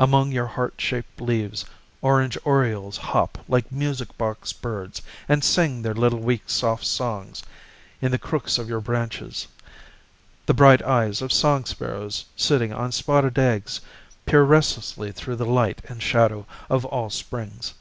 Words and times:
Among 0.00 0.32
your 0.32 0.48
heart 0.48 0.74
shaped 0.78 1.20
leaves 1.20 1.64
Orange 2.02 2.36
orioles 2.42 2.96
hop 2.96 3.38
like 3.46 3.70
music 3.70 4.18
box 4.18 4.52
birds 4.52 5.00
and 5.28 5.44
sing 5.44 5.80
Their 5.82 5.94
little 5.94 6.18
weak 6.18 6.50
soft 6.50 6.84
songs; 6.84 7.44
In 8.02 8.10
the 8.10 8.18
crooks 8.18 8.58
of 8.58 8.68
your 8.68 8.80
branches 8.80 9.46
The 10.46 10.54
bright 10.54 10.82
eyes 10.82 11.22
of 11.22 11.32
song 11.32 11.66
sparrows 11.66 12.24
sitting 12.34 12.72
on 12.72 12.90
spotted 12.90 13.38
eggs 13.38 13.80
Peer 14.26 14.42
restlessly 14.42 15.12
through 15.12 15.36
the 15.36 15.46
light 15.46 15.80
and 15.84 16.02
shadow 16.02 16.46
Of 16.68 16.84
all 16.84 17.08
Springs. 17.08 17.74